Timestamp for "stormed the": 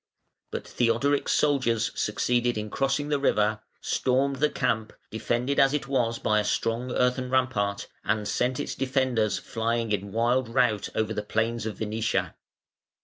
3.81-4.49